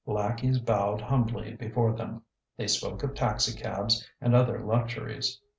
[0.07, 2.23] Lackeys bowed humbly before them.
[2.57, 5.39] They spoke of taxicabs and other luxuries.